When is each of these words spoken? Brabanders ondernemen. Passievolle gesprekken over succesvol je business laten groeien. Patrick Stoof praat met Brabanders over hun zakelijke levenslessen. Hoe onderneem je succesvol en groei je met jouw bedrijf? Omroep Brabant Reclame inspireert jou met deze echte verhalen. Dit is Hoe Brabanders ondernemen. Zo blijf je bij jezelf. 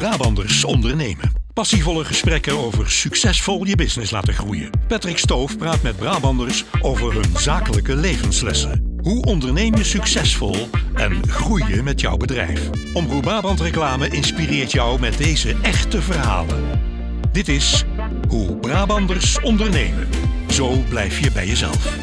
Brabanders 0.00 0.64
ondernemen. 0.64 1.32
Passievolle 1.54 2.04
gesprekken 2.04 2.58
over 2.58 2.90
succesvol 2.90 3.66
je 3.66 3.76
business 3.76 4.10
laten 4.10 4.34
groeien. 4.34 4.70
Patrick 4.88 5.18
Stoof 5.18 5.58
praat 5.58 5.82
met 5.82 5.96
Brabanders 5.96 6.64
over 6.82 7.12
hun 7.12 7.36
zakelijke 7.36 7.96
levenslessen. 7.96 8.96
Hoe 9.02 9.24
onderneem 9.24 9.76
je 9.76 9.84
succesvol 9.84 10.68
en 10.94 11.28
groei 11.28 11.64
je 11.74 11.82
met 11.82 12.00
jouw 12.00 12.16
bedrijf? 12.16 12.70
Omroep 12.94 13.22
Brabant 13.22 13.60
Reclame 13.60 14.08
inspireert 14.08 14.72
jou 14.72 15.00
met 15.00 15.18
deze 15.18 15.56
echte 15.62 16.02
verhalen. 16.02 16.80
Dit 17.32 17.48
is 17.48 17.84
Hoe 18.28 18.56
Brabanders 18.56 19.40
ondernemen. 19.40 20.08
Zo 20.48 20.84
blijf 20.88 21.18
je 21.18 21.32
bij 21.32 21.46
jezelf. 21.46 21.98